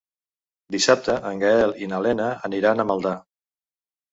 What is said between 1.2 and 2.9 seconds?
en Gaël i na Lena aniran a